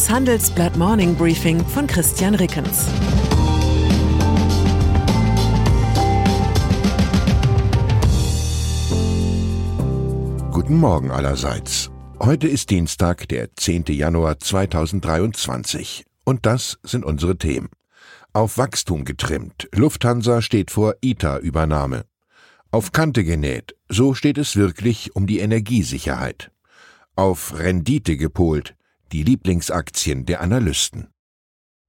Das 0.00 0.08
Handelsblatt 0.08 0.78
Morning 0.78 1.14
Briefing 1.14 1.62
von 1.62 1.86
Christian 1.86 2.34
Rickens. 2.34 2.86
Guten 10.52 10.78
Morgen 10.78 11.10
allerseits. 11.10 11.90
Heute 12.18 12.48
ist 12.48 12.70
Dienstag, 12.70 13.28
der 13.28 13.54
10. 13.54 13.84
Januar 13.88 14.38
2023. 14.38 16.06
Und 16.24 16.46
das 16.46 16.78
sind 16.82 17.04
unsere 17.04 17.36
Themen. 17.36 17.68
Auf 18.32 18.56
Wachstum 18.56 19.04
getrimmt. 19.04 19.68
Lufthansa 19.74 20.40
steht 20.40 20.70
vor 20.70 20.94
ITA-Übernahme. 21.02 22.06
Auf 22.70 22.92
Kante 22.92 23.22
genäht. 23.22 23.76
So 23.90 24.14
steht 24.14 24.38
es 24.38 24.56
wirklich 24.56 25.14
um 25.14 25.26
die 25.26 25.40
Energiesicherheit. 25.40 26.50
Auf 27.16 27.58
Rendite 27.58 28.16
gepolt 28.16 28.76
die 29.12 29.22
Lieblingsaktien 29.22 30.26
der 30.26 30.40
Analysten. 30.40 31.08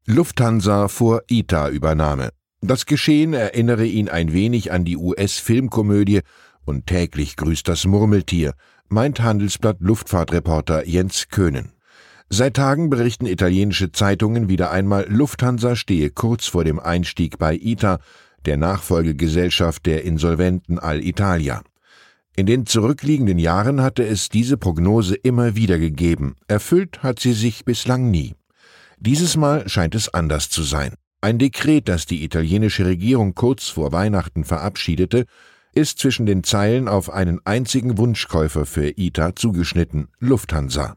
Lufthansa 0.06 0.88
vor 0.88 1.24
ITA-Übernahme. 1.28 2.30
Das 2.62 2.86
Geschehen 2.86 3.34
erinnere 3.34 3.86
ihn 3.86 4.10
ein 4.10 4.34
wenig 4.34 4.72
an 4.72 4.86
die 4.86 4.98
US-Filmkomödie 4.98 6.22
und 6.66 6.88
täglich 6.88 7.36
grüßt 7.36 7.68
das 7.68 7.86
Murmeltier, 7.86 8.54
meint 8.88 9.22
Handelsblatt 9.22 9.78
Luftfahrtreporter 9.80 10.88
Jens 10.88 11.30
Köhnen. 11.30 11.72
Seit 12.30 12.56
Tagen 12.56 12.90
berichten 12.90 13.26
italienische 13.26 13.92
Zeitungen 13.92 14.48
wieder 14.48 14.72
einmal, 14.72 15.06
Lufthansa 15.10 15.76
stehe 15.76 16.12
kurz 16.12 16.48
vor 16.48 16.64
dem 16.64 16.80
Einstieg 16.80 17.38
bei 17.38 17.56
ITA, 17.56 18.00
der 18.46 18.58
Nachfolgegesellschaft 18.58 19.86
der 19.86 20.04
insolventen 20.04 20.80
Alitalia. 20.80 21.62
In 22.36 22.46
den 22.46 22.66
zurückliegenden 22.66 23.40
Jahren 23.40 23.82
hatte 23.82 24.06
es 24.06 24.30
diese 24.30 24.56
Prognose 24.56 25.16
immer 25.16 25.56
wieder 25.56 25.78
gegeben, 25.78 26.36
erfüllt 26.48 27.04
hat 27.04 27.20
sie 27.20 27.34
sich 27.34 27.66
bislang 27.66 28.10
nie. 28.10 28.36
Dieses 29.00 29.36
Mal 29.36 29.68
scheint 29.68 29.96
es 29.96 30.14
anders 30.14 30.50
zu 30.50 30.64
sein. 30.64 30.94
Ein 31.20 31.40
Dekret, 31.40 31.90
das 31.90 32.06
die 32.06 32.24
italienische 32.24 32.86
Regierung 32.86 33.36
kurz 33.36 33.68
vor 33.68 33.92
Weihnachten 33.92 34.44
verabschiedete, 34.46 35.26
ist 35.74 36.00
zwischen 36.00 36.26
den 36.26 36.44
Zeilen 36.44 36.88
auf 36.88 37.10
einen 37.10 37.40
einzigen 37.46 37.98
Wunschkäufer 37.98 38.66
für 38.66 38.98
ITA 38.98 39.36
zugeschnitten, 39.36 40.08
Lufthansa. 40.20 40.96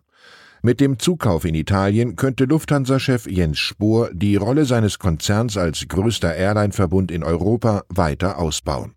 Mit 0.63 0.81
dem 0.81 0.99
Zukauf 0.99 1.45
in 1.45 1.55
Italien 1.55 2.17
könnte 2.17 2.45
Lufthansa-Chef 2.45 3.27
Jens 3.27 3.59
Spohr 3.59 4.11
die 4.15 4.37
Rolle 4.37 4.65
seines 4.65 4.99
Konzerns 4.99 5.57
als 5.57 5.87
größter 5.89 6.35
Airline-Verbund 6.35 7.11
in 7.11 7.23
Europa 7.23 7.83
weiter 7.89 8.39
ausbauen. 8.39 8.95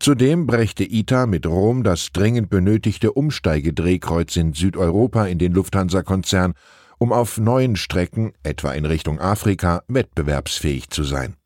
Zudem 0.00 0.46
brächte 0.46 0.84
ITA 0.84 1.26
mit 1.26 1.46
Rom 1.46 1.82
das 1.82 2.12
dringend 2.12 2.50
benötigte 2.50 3.12
Umsteigedrehkreuz 3.12 4.36
in 4.36 4.52
Südeuropa 4.52 5.26
in 5.26 5.38
den 5.38 5.52
Lufthansa-Konzern, 5.52 6.54
um 6.98 7.12
auf 7.12 7.38
neuen 7.38 7.76
Strecken, 7.76 8.32
etwa 8.42 8.72
in 8.72 8.84
Richtung 8.84 9.20
Afrika, 9.20 9.82
wettbewerbsfähig 9.88 10.90
zu 10.90 11.04
sein. 11.04 11.36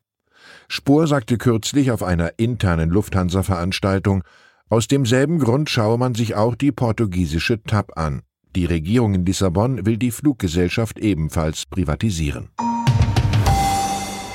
Spohr 0.69 1.07
sagte 1.07 1.39
kürzlich 1.39 1.91
auf 1.91 2.03
einer 2.03 2.39
internen 2.39 2.91
Lufthansa-Veranstaltung, 2.91 4.23
aus 4.71 4.87
demselben 4.87 5.39
Grund 5.39 5.71
schaue 5.71 5.97
man 5.97 6.15
sich 6.15 6.35
auch 6.35 6.55
die 6.55 6.73
portugiesische 6.73 7.63
TAP 7.63 7.97
an. 7.97 8.23
Die 8.55 8.67
Regierung 8.67 9.15
in 9.15 9.25
Lissabon 9.25 9.87
will 9.87 9.97
die 9.97 10.11
Fluggesellschaft 10.11 10.99
ebenfalls 10.99 11.65
privatisieren. 11.67 12.51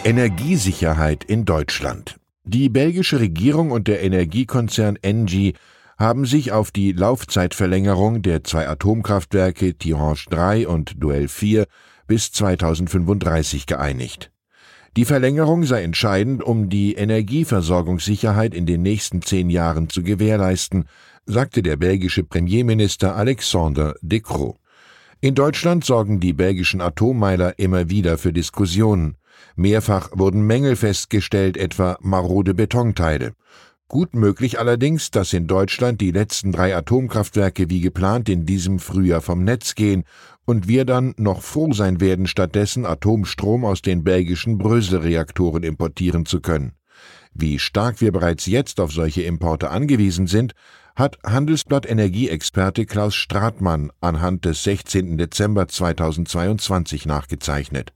Energiesicherheit 0.03 1.23
in 1.23 1.45
Deutschland. 1.45 2.17
Die 2.45 2.67
belgische 2.67 3.22
Regierung 3.22 3.72
und 3.72 3.88
der 3.88 4.03
Energiekonzern 4.03 4.97
Engie 5.02 5.53
haben 5.97 6.25
sich 6.25 6.52
auf 6.52 6.72
die 6.72 6.91
Laufzeitverlängerung 6.91 8.22
der 8.22 8.44
zwei 8.44 8.67
Atomkraftwerke 8.67 9.75
Tihange 9.75 10.25
3 10.30 10.67
und 10.67 11.02
Duell 11.02 11.30
4 11.30 11.66
bis 12.05 12.33
2035 12.33 13.66
geeinigt. 13.66 14.29
Die 14.97 15.06
Verlängerung 15.06 15.63
sei 15.63 15.84
entscheidend, 15.84 16.44
um 16.44 16.67
die 16.67 16.95
Energieversorgungssicherheit 16.95 18.53
in 18.53 18.66
den 18.66 18.81
nächsten 18.81 19.22
zehn 19.22 19.50
Jahren 19.50 19.88
zu 19.88 20.03
gewährleisten, 20.03 20.90
sagte 21.25 21.63
der 21.63 21.78
belgische 21.78 22.23
Premierminister 22.23 23.16
Alexander 23.16 23.96
De 24.01 24.19
Croo. 24.19 24.56
In 25.22 25.34
Deutschland 25.34 25.85
sorgen 25.85 26.19
die 26.19 26.34
belgischen 26.34 26.81
Atommeiler 26.81 27.57
immer 27.57 27.90
wieder 27.90 28.17
für 28.17 28.34
Diskussionen. 28.34 29.16
Mehrfach 29.55 30.09
wurden 30.13 30.41
Mängel 30.45 30.75
festgestellt, 30.75 31.57
etwa 31.57 31.97
marode 32.01 32.53
Betonteile. 32.53 33.33
Gut 33.88 34.16
möglich 34.16 34.59
allerdings, 34.59 35.11
dass 35.11 35.33
in 35.33 35.45
Deutschland 35.45 36.01
die 36.01 36.11
letzten 36.11 36.51
drei 36.51 36.75
Atomkraftwerke 36.75 37.69
wie 37.69 37.81
geplant 37.81 38.27
in 38.27 38.45
diesem 38.45 38.79
Frühjahr 38.79 39.22
vom 39.22 39.43
Netz 39.43 39.75
gehen 39.75 40.03
und 40.45 40.67
wir 40.67 40.85
dann 40.85 41.13
noch 41.17 41.41
froh 41.41 41.73
sein 41.73 42.01
werden, 42.01 42.25
stattdessen 42.25 42.85
Atomstrom 42.85 43.63
aus 43.66 43.81
den 43.81 44.03
belgischen 44.03 44.57
Brösel-Reaktoren 44.57 45.63
importieren 45.63 46.25
zu 46.25 46.41
können. 46.41 46.73
Wie 47.33 47.59
stark 47.59 48.01
wir 48.01 48.11
bereits 48.11 48.45
jetzt 48.45 48.79
auf 48.79 48.91
solche 48.91 49.23
Importe 49.23 49.69
angewiesen 49.69 50.27
sind, 50.27 50.53
hat 50.95 51.17
Handelsblatt 51.23 51.89
Energieexperte 51.89 52.85
Klaus 52.85 53.16
Stratmann 53.16 53.91
anhand 54.01 54.45
des 54.45 54.63
16. 54.63 55.17
Dezember 55.17 55.67
2022 55.67 57.05
nachgezeichnet. 57.05 57.93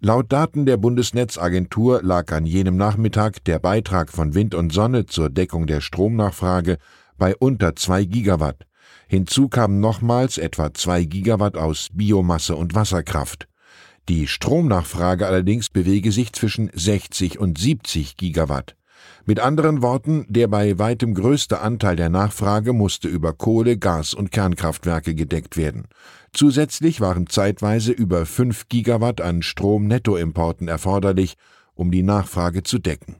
Laut 0.00 0.30
Daten 0.30 0.64
der 0.64 0.76
Bundesnetzagentur 0.76 2.04
lag 2.04 2.30
an 2.30 2.46
jenem 2.46 2.76
Nachmittag 2.76 3.42
der 3.42 3.58
Beitrag 3.58 4.12
von 4.12 4.32
Wind 4.32 4.54
und 4.54 4.72
Sonne 4.72 5.06
zur 5.06 5.28
Deckung 5.28 5.66
der 5.66 5.80
Stromnachfrage 5.80 6.78
bei 7.16 7.34
unter 7.34 7.74
zwei 7.74 8.04
Gigawatt. 8.04 8.64
Hinzu 9.08 9.48
kamen 9.48 9.80
nochmals 9.80 10.38
etwa 10.38 10.72
zwei 10.72 11.02
Gigawatt 11.02 11.56
aus 11.56 11.88
Biomasse 11.92 12.54
und 12.54 12.76
Wasserkraft. 12.76 13.48
Die 14.08 14.28
Stromnachfrage 14.28 15.26
allerdings 15.26 15.68
bewege 15.68 16.12
sich 16.12 16.32
zwischen 16.32 16.70
60 16.72 17.40
und 17.40 17.58
70 17.58 18.16
Gigawatt. 18.16 18.77
Mit 19.26 19.40
anderen 19.40 19.82
Worten, 19.82 20.24
der 20.28 20.48
bei 20.48 20.78
weitem 20.78 21.14
größte 21.14 21.60
Anteil 21.60 21.96
der 21.96 22.08
Nachfrage 22.08 22.72
musste 22.72 23.08
über 23.08 23.32
Kohle, 23.32 23.76
Gas 23.76 24.14
und 24.14 24.32
Kernkraftwerke 24.32 25.14
gedeckt 25.14 25.56
werden. 25.56 25.88
Zusätzlich 26.32 27.00
waren 27.00 27.26
zeitweise 27.26 27.92
über 27.92 28.26
5 28.26 28.68
Gigawatt 28.68 29.20
an 29.20 29.42
Strom-Nettoimporten 29.42 30.68
erforderlich, 30.68 31.36
um 31.74 31.90
die 31.90 32.02
Nachfrage 32.02 32.62
zu 32.62 32.78
decken. 32.78 33.16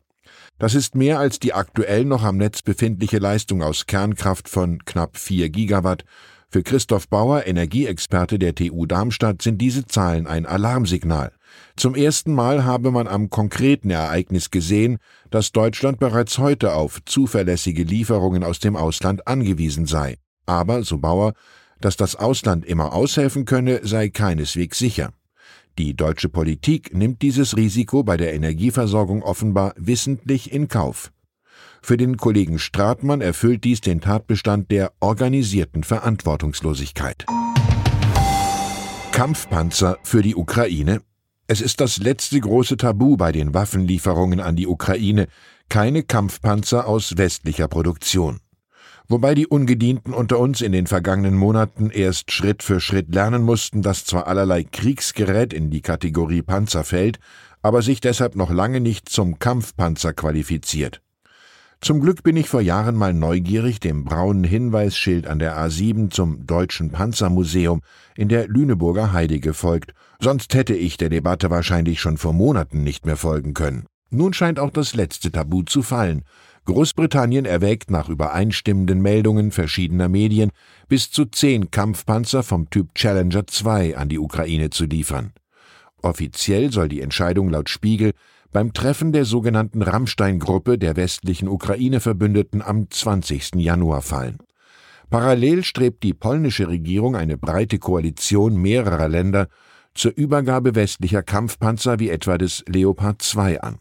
Das 0.58 0.74
ist 0.74 0.94
mehr 0.94 1.18
als 1.18 1.38
die 1.38 1.54
aktuell 1.54 2.04
noch 2.04 2.24
am 2.24 2.36
Netz 2.36 2.62
befindliche 2.62 3.18
Leistung 3.18 3.62
aus 3.62 3.86
Kernkraft 3.86 4.48
von 4.48 4.84
knapp 4.84 5.16
4 5.16 5.50
Gigawatt. 5.50 6.04
Für 6.50 6.62
Christoph 6.62 7.08
Bauer, 7.08 7.46
Energieexperte 7.46 8.38
der 8.38 8.54
TU 8.54 8.86
Darmstadt, 8.86 9.42
sind 9.42 9.58
diese 9.58 9.86
Zahlen 9.86 10.26
ein 10.26 10.46
Alarmsignal. 10.46 11.32
Zum 11.76 11.94
ersten 11.94 12.34
Mal 12.34 12.64
habe 12.64 12.90
man 12.90 13.06
am 13.06 13.30
konkreten 13.30 13.90
Ereignis 13.90 14.50
gesehen, 14.50 14.98
dass 15.30 15.52
Deutschland 15.52 15.98
bereits 15.98 16.38
heute 16.38 16.74
auf 16.74 17.00
zuverlässige 17.04 17.84
Lieferungen 17.84 18.42
aus 18.42 18.58
dem 18.58 18.76
Ausland 18.76 19.26
angewiesen 19.26 19.86
sei. 19.86 20.16
Aber, 20.46 20.82
so 20.82 20.98
Bauer, 20.98 21.34
dass 21.80 21.96
das 21.96 22.16
Ausland 22.16 22.64
immer 22.64 22.92
aushelfen 22.92 23.44
könne, 23.44 23.80
sei 23.82 24.08
keineswegs 24.08 24.78
sicher. 24.78 25.12
Die 25.78 25.94
deutsche 25.94 26.28
Politik 26.28 26.92
nimmt 26.92 27.22
dieses 27.22 27.56
Risiko 27.56 28.02
bei 28.02 28.16
der 28.16 28.34
Energieversorgung 28.34 29.22
offenbar 29.22 29.74
wissentlich 29.76 30.52
in 30.52 30.66
Kauf. 30.66 31.12
Für 31.82 31.96
den 31.96 32.16
Kollegen 32.16 32.58
Stratmann 32.58 33.20
erfüllt 33.20 33.62
dies 33.62 33.80
den 33.80 34.00
Tatbestand 34.00 34.72
der 34.72 34.92
organisierten 34.98 35.84
Verantwortungslosigkeit. 35.84 37.26
Kampfpanzer 39.12 39.98
für 40.02 40.22
die 40.22 40.34
Ukraine 40.34 41.00
es 41.50 41.62
ist 41.62 41.80
das 41.80 41.96
letzte 41.96 42.38
große 42.38 42.76
Tabu 42.76 43.16
bei 43.16 43.32
den 43.32 43.54
Waffenlieferungen 43.54 44.38
an 44.38 44.54
die 44.54 44.66
Ukraine, 44.66 45.28
keine 45.70 46.02
Kampfpanzer 46.02 46.86
aus 46.86 47.16
westlicher 47.16 47.68
Produktion. 47.68 48.40
Wobei 49.08 49.34
die 49.34 49.46
Ungedienten 49.46 50.12
unter 50.12 50.38
uns 50.38 50.60
in 50.60 50.72
den 50.72 50.86
vergangenen 50.86 51.34
Monaten 51.34 51.88
erst 51.88 52.30
Schritt 52.32 52.62
für 52.62 52.80
Schritt 52.80 53.14
lernen 53.14 53.42
mussten, 53.42 53.80
dass 53.80 54.04
zwar 54.04 54.26
allerlei 54.26 54.62
Kriegsgerät 54.62 55.54
in 55.54 55.70
die 55.70 55.80
Kategorie 55.80 56.42
Panzer 56.42 56.84
fällt, 56.84 57.18
aber 57.62 57.80
sich 57.80 58.02
deshalb 58.02 58.36
noch 58.36 58.50
lange 58.50 58.80
nicht 58.80 59.08
zum 59.08 59.38
Kampfpanzer 59.38 60.12
qualifiziert. 60.12 61.00
Zum 61.80 62.00
Glück 62.00 62.24
bin 62.24 62.36
ich 62.36 62.48
vor 62.48 62.60
Jahren 62.60 62.96
mal 62.96 63.14
neugierig 63.14 63.78
dem 63.78 64.04
braunen 64.04 64.42
Hinweisschild 64.42 65.26
an 65.28 65.38
der 65.38 65.56
A7 65.56 66.10
zum 66.10 66.44
Deutschen 66.44 66.90
Panzermuseum 66.90 67.82
in 68.16 68.28
der 68.28 68.48
Lüneburger 68.48 69.12
Heide 69.12 69.38
gefolgt, 69.38 69.94
sonst 70.20 70.54
hätte 70.54 70.74
ich 70.74 70.96
der 70.96 71.08
Debatte 71.08 71.50
wahrscheinlich 71.50 72.00
schon 72.00 72.18
vor 72.18 72.32
Monaten 72.32 72.82
nicht 72.82 73.06
mehr 73.06 73.16
folgen 73.16 73.54
können. 73.54 73.86
Nun 74.10 74.32
scheint 74.32 74.58
auch 74.58 74.70
das 74.70 74.94
letzte 74.94 75.30
Tabu 75.30 75.62
zu 75.62 75.82
fallen, 75.82 76.24
Großbritannien 76.68 77.46
erwägt 77.46 77.90
nach 77.90 78.10
übereinstimmenden 78.10 79.00
Meldungen 79.00 79.52
verschiedener 79.52 80.10
Medien 80.10 80.50
bis 80.86 81.10
zu 81.10 81.24
zehn 81.24 81.70
Kampfpanzer 81.70 82.42
vom 82.42 82.68
Typ 82.68 82.94
Challenger 82.94 83.46
2 83.46 83.96
an 83.96 84.10
die 84.10 84.18
Ukraine 84.18 84.68
zu 84.68 84.84
liefern. 84.84 85.32
Offiziell 86.02 86.70
soll 86.70 86.88
die 86.88 87.00
Entscheidung 87.00 87.48
laut 87.48 87.70
Spiegel 87.70 88.12
beim 88.52 88.72
Treffen 88.72 89.12
der 89.12 89.24
sogenannten 89.24 89.82
Rammstein-Gruppe 89.82 90.78
der 90.78 90.96
westlichen 90.96 91.48
Ukraine-Verbündeten 91.48 92.62
am 92.62 92.90
20. 92.90 93.56
Januar 93.56 94.02
fallen. 94.02 94.38
Parallel 95.10 95.64
strebt 95.64 96.02
die 96.02 96.14
polnische 96.14 96.68
Regierung 96.68 97.16
eine 97.16 97.38
breite 97.38 97.78
Koalition 97.78 98.56
mehrerer 98.56 99.08
Länder 99.08 99.48
zur 99.94 100.12
Übergabe 100.16 100.74
westlicher 100.74 101.22
Kampfpanzer 101.22 101.98
wie 101.98 102.10
etwa 102.10 102.38
des 102.38 102.64
Leopard 102.66 103.22
2 103.22 103.60
an. 103.60 103.78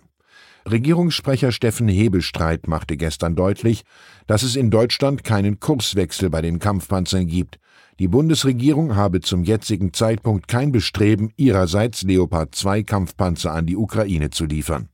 Regierungssprecher 0.69 1.51
Steffen 1.51 1.87
Hebestreit 1.87 2.67
machte 2.67 2.97
gestern 2.97 3.35
deutlich, 3.35 3.83
dass 4.27 4.43
es 4.43 4.55
in 4.55 4.69
Deutschland 4.69 5.23
keinen 5.23 5.59
Kurswechsel 5.59 6.29
bei 6.29 6.41
den 6.41 6.59
Kampfpanzern 6.59 7.27
gibt. 7.27 7.57
Die 7.99 8.07
Bundesregierung 8.07 8.95
habe 8.95 9.21
zum 9.21 9.43
jetzigen 9.43 9.93
Zeitpunkt 9.93 10.47
kein 10.47 10.71
Bestreben, 10.71 11.31
ihrerseits 11.37 12.03
Leopard 12.03 12.53
2 12.53 12.83
Kampfpanzer 12.83 13.53
an 13.53 13.65
die 13.65 13.77
Ukraine 13.77 14.29
zu 14.29 14.45
liefern. 14.45 14.89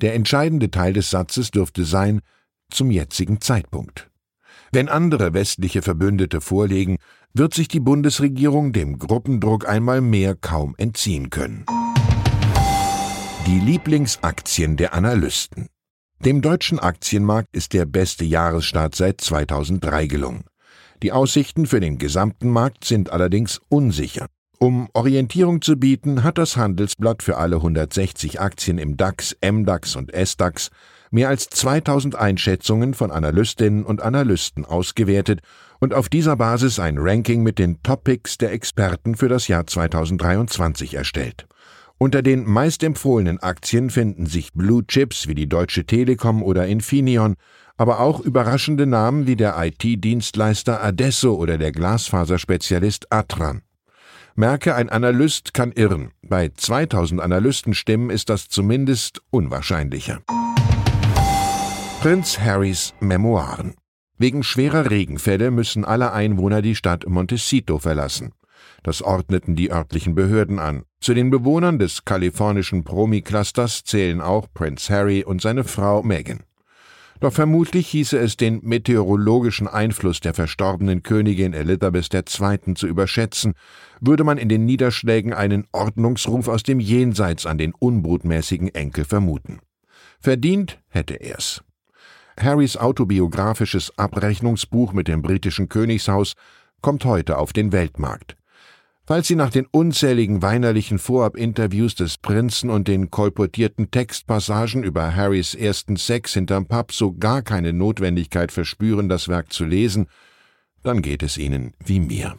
Der 0.00 0.14
entscheidende 0.14 0.70
Teil 0.70 0.92
des 0.92 1.10
Satzes 1.10 1.50
dürfte 1.50 1.84
sein, 1.84 2.20
zum 2.70 2.90
jetzigen 2.90 3.40
Zeitpunkt. 3.40 4.10
Wenn 4.70 4.88
andere 4.88 5.32
westliche 5.32 5.80
Verbündete 5.80 6.40
vorlegen, 6.40 6.98
wird 7.32 7.54
sich 7.54 7.68
die 7.68 7.80
Bundesregierung 7.80 8.72
dem 8.72 8.98
Gruppendruck 8.98 9.66
einmal 9.66 10.02
mehr 10.02 10.34
kaum 10.34 10.74
entziehen 10.76 11.30
können. 11.30 11.64
Die 13.48 13.60
Lieblingsaktien 13.60 14.76
der 14.76 14.92
Analysten. 14.92 15.68
Dem 16.22 16.42
deutschen 16.42 16.78
Aktienmarkt 16.78 17.48
ist 17.56 17.72
der 17.72 17.86
beste 17.86 18.26
Jahresstart 18.26 18.94
seit 18.94 19.22
2003 19.22 20.06
gelungen. 20.06 20.44
Die 21.02 21.12
Aussichten 21.12 21.64
für 21.64 21.80
den 21.80 21.96
gesamten 21.96 22.50
Markt 22.50 22.84
sind 22.84 23.10
allerdings 23.10 23.58
unsicher. 23.70 24.26
Um 24.58 24.90
Orientierung 24.92 25.62
zu 25.62 25.76
bieten, 25.76 26.24
hat 26.24 26.36
das 26.36 26.58
Handelsblatt 26.58 27.22
für 27.22 27.38
alle 27.38 27.56
160 27.56 28.38
Aktien 28.38 28.76
im 28.76 28.98
DAX, 28.98 29.34
MDAX 29.40 29.96
und 29.96 30.12
SDAX 30.12 30.68
mehr 31.10 31.30
als 31.30 31.48
2000 31.48 32.16
Einschätzungen 32.16 32.92
von 32.92 33.10
Analystinnen 33.10 33.86
und 33.86 34.02
Analysten 34.02 34.66
ausgewertet 34.66 35.40
und 35.80 35.94
auf 35.94 36.10
dieser 36.10 36.36
Basis 36.36 36.78
ein 36.78 36.98
Ranking 36.98 37.42
mit 37.42 37.58
den 37.58 37.82
Topics 37.82 38.36
der 38.36 38.52
Experten 38.52 39.14
für 39.14 39.30
das 39.30 39.48
Jahr 39.48 39.66
2023 39.66 40.92
erstellt. 40.92 41.46
Unter 42.00 42.22
den 42.22 42.44
meistempfohlenen 42.44 43.40
Aktien 43.40 43.90
finden 43.90 44.26
sich 44.26 44.52
Blue 44.52 44.86
Chips 44.86 45.26
wie 45.26 45.34
die 45.34 45.48
Deutsche 45.48 45.84
Telekom 45.84 46.44
oder 46.44 46.68
Infineon, 46.68 47.34
aber 47.76 47.98
auch 47.98 48.20
überraschende 48.20 48.86
Namen 48.86 49.26
wie 49.26 49.34
der 49.34 49.56
IT-Dienstleister 49.58 50.80
Adesso 50.82 51.34
oder 51.34 51.58
der 51.58 51.72
Glasfaserspezialist 51.72 53.12
Atran. 53.12 53.62
Merke, 54.36 54.76
ein 54.76 54.88
Analyst 54.88 55.52
kann 55.54 55.72
irren. 55.72 56.12
Bei 56.22 56.50
2000 56.50 57.20
Analystenstimmen 57.20 58.10
ist 58.10 58.28
das 58.28 58.48
zumindest 58.48 59.20
unwahrscheinlicher. 59.30 60.20
Prinz 62.00 62.38
Harrys 62.38 62.94
Memoiren. 63.00 63.74
Wegen 64.16 64.44
schwerer 64.44 64.88
Regenfälle 64.88 65.50
müssen 65.50 65.84
alle 65.84 66.12
Einwohner 66.12 66.62
die 66.62 66.76
Stadt 66.76 67.08
Montecito 67.08 67.80
verlassen. 67.80 68.30
Das 68.82 69.02
ordneten 69.02 69.56
die 69.56 69.70
örtlichen 69.70 70.14
Behörden 70.14 70.58
an. 70.58 70.84
Zu 71.00 71.14
den 71.14 71.30
Bewohnern 71.30 71.78
des 71.78 72.04
kalifornischen 72.04 72.84
Promi-Clusters 72.84 73.84
zählen 73.84 74.20
auch 74.20 74.46
Prince 74.52 74.92
Harry 74.92 75.24
und 75.24 75.40
seine 75.40 75.64
Frau 75.64 76.02
Meghan. 76.02 76.44
Doch 77.20 77.32
vermutlich 77.32 77.88
hieße 77.88 78.16
es 78.16 78.36
den 78.36 78.60
meteorologischen 78.62 79.66
Einfluss 79.66 80.20
der 80.20 80.34
verstorbenen 80.34 81.02
Königin 81.02 81.52
Elizabeth 81.52 82.14
II. 82.14 82.74
zu 82.74 82.86
überschätzen, 82.86 83.54
würde 84.00 84.22
man 84.22 84.38
in 84.38 84.48
den 84.48 84.64
Niederschlägen 84.64 85.32
einen 85.32 85.66
Ordnungsruf 85.72 86.46
aus 86.46 86.62
dem 86.62 86.78
Jenseits 86.78 87.44
an 87.44 87.58
den 87.58 87.74
unbrutmäßigen 87.74 88.68
Enkel 88.68 89.04
vermuten. 89.04 89.58
Verdient 90.20 90.80
hätte 90.88 91.14
er's. 91.14 91.64
Harrys 92.38 92.76
autobiografisches 92.76 93.92
Abrechnungsbuch 93.98 94.92
mit 94.92 95.08
dem 95.08 95.22
britischen 95.22 95.68
Königshaus 95.68 96.34
kommt 96.82 97.04
heute 97.04 97.38
auf 97.38 97.52
den 97.52 97.72
Weltmarkt. 97.72 98.37
Falls 99.08 99.26
Sie 99.26 99.36
nach 99.36 99.48
den 99.48 99.64
unzähligen 99.64 100.42
weinerlichen 100.42 100.98
Vorab-Interviews 100.98 101.94
des 101.94 102.18
Prinzen 102.18 102.68
und 102.68 102.88
den 102.88 103.10
kolportierten 103.10 103.90
Textpassagen 103.90 104.82
über 104.82 105.16
Harrys 105.16 105.54
ersten 105.54 105.96
Sex 105.96 106.34
hinterm 106.34 106.66
Pub 106.66 106.92
so 106.92 107.14
gar 107.14 107.40
keine 107.40 107.72
Notwendigkeit 107.72 108.52
verspüren, 108.52 109.08
das 109.08 109.26
Werk 109.26 109.50
zu 109.50 109.64
lesen, 109.64 110.08
dann 110.82 111.00
geht 111.00 111.22
es 111.22 111.38
Ihnen 111.38 111.72
wie 111.82 112.00
mir. 112.00 112.36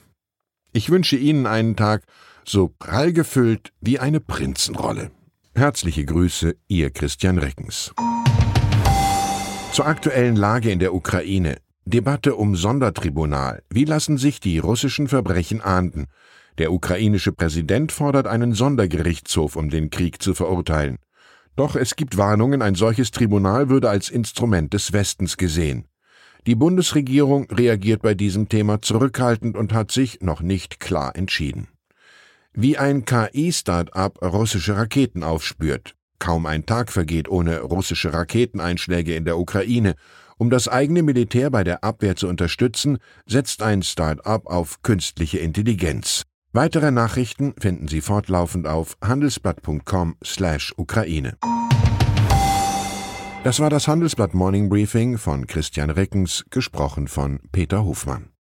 Ich 0.72 0.92
wünsche 0.92 1.16
Ihnen 1.16 1.48
einen 1.48 1.76
Tag 1.76 2.04
so 2.46 2.72
prall 2.78 3.14
gefüllt 3.14 3.72
wie 3.82 3.98
eine 3.98 4.20
Prinzenrolle. 4.20 5.10
Herzliche 5.56 6.06
Grüße, 6.06 6.56
Ihr 6.68 6.92
Christian 6.92 7.40
Reckens. 7.40 7.96
Zur 9.72 9.88
aktuellen 9.88 10.36
Lage 10.36 10.70
in 10.70 10.78
der 10.78 10.94
Ukraine. 10.94 11.58
Debatte 11.86 12.36
um 12.36 12.56
Sondertribunal. 12.56 13.64
Wie 13.72 13.86
lassen 13.86 14.20
sich 14.20 14.40
die 14.40 14.60
russischen 14.60 15.08
Verbrechen 15.08 15.62
ahnden? 15.62 16.06
Der 16.60 16.74
ukrainische 16.74 17.32
Präsident 17.32 17.94
fordert 17.94 18.28
einen 18.28 18.54
Sondergerichtshof, 18.54 19.56
um 19.56 19.70
den 19.70 19.90
Krieg 19.90 20.22
zu 20.22 20.34
verurteilen. 20.34 20.98
Doch 21.56 21.78
es 21.78 21.96
gibt 21.96 22.18
Warnungen, 22.18 22.62
ein 22.62 22.76
solches 22.76 23.12
Tribunal 23.12 23.70
würde 23.70 23.90
als 23.90 24.10
Instrument 24.10 24.74
des 24.74 24.92
Westens 24.92 25.38
gesehen. 25.38 25.88
Die 26.48 26.56
Bundesregierung 26.56 27.50
reagiert 27.50 28.02
bei 28.02 28.14
diesem 28.14 28.50
Thema 28.50 28.82
zurückhaltend 28.82 29.56
und 29.56 29.74
hat 29.74 29.92
sich 29.92 30.20
noch 30.22 30.42
nicht 30.42 30.82
klar 30.82 31.16
entschieden. 31.16 31.70
Wie 32.54 32.78
ein 32.78 33.06
KI-Start-up 33.06 34.22
russische 34.22 34.76
Raketen 34.76 35.24
aufspürt. 35.24 35.96
Kaum 36.20 36.46
ein 36.46 36.66
Tag 36.66 36.92
vergeht 36.92 37.30
ohne 37.30 37.62
russische 37.62 38.12
Raketeneinschläge 38.12 39.16
in 39.16 39.24
der 39.24 39.38
Ukraine. 39.38 39.96
Um 40.38 40.50
das 40.50 40.68
eigene 40.68 41.04
Militär 41.04 41.52
bei 41.52 41.64
der 41.64 41.86
Abwehr 41.86 42.18
zu 42.18 42.28
unterstützen, 42.28 42.98
setzt 43.26 43.62
ein 43.62 43.82
Start-up 43.82 44.48
auf 44.48 44.82
künstliche 44.82 45.40
Intelligenz. 45.40 46.26
Weitere 46.52 46.90
Nachrichten 46.90 47.54
finden 47.60 47.88
Sie 47.88 48.02
fortlaufend 48.02 48.66
auf 48.66 48.98
handelsblatt.com/ukraine. 49.04 51.38
Das 53.44 53.60
war 53.60 53.70
das 53.70 53.88
Handelsblatt 53.88 54.34
Morning 54.34 54.68
Briefing 54.68 55.20
von 55.20 55.46
Christian 55.46 55.92
Reckens, 55.92 56.46
gesprochen 56.50 57.08
von 57.08 57.40
Peter 57.52 57.86
Hofmann. 57.86 58.32